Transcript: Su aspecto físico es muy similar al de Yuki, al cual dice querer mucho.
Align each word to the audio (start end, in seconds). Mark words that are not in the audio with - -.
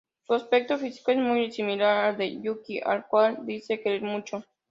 Su 0.25 0.33
aspecto 0.33 0.79
físico 0.79 1.11
es 1.11 1.19
muy 1.19 1.51
similar 1.51 2.05
al 2.05 2.17
de 2.17 2.41
Yuki, 2.41 2.81
al 2.83 3.05
cual 3.05 3.45
dice 3.45 3.81
querer 3.83 4.01
mucho. 4.01 4.43